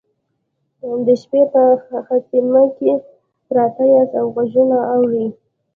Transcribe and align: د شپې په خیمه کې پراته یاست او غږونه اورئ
د 1.05 1.07
شپې 1.21 1.41
په 1.53 1.63
خیمه 2.27 2.63
کې 2.77 2.91
پراته 3.47 3.83
یاست 3.93 4.13
او 4.19 4.27
غږونه 4.35 4.77
اورئ 4.93 5.27